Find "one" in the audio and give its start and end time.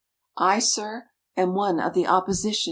1.53-1.79